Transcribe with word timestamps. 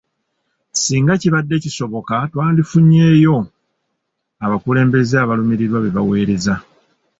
Ssinga 0.73 1.13
kibadde 1.21 1.55
kisoboka 1.63 2.15
twandifunyeeyo 2.31 3.35
abakulembeze 4.45 5.15
abalumirirwa 5.23 5.77
be 5.81 5.89
baweereza. 5.95 6.53